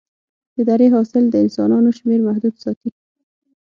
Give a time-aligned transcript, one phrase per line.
[0.55, 2.89] د درې حاصل د انسانانو شمېر محدود ساتي.